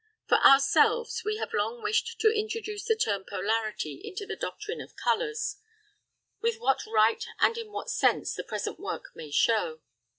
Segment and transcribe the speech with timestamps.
[0.27, 4.95] For ourselves we have long wished to introduce the term polarity into the doctrine of
[4.95, 5.57] colours;
[6.41, 9.79] with what right and in what sense, the present work may show.